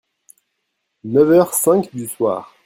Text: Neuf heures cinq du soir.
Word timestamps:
Neuf 1.03 1.29
heures 1.29 1.53
cinq 1.53 1.93
du 1.93 2.07
soir. 2.07 2.51